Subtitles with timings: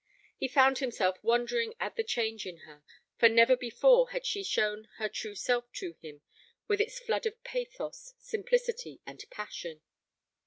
[0.35, 2.81] He found himself wondering at the change in her,
[3.19, 6.21] for never before had she shown her true self to him
[6.67, 9.81] with its flood of pathos, simplicity, and passion.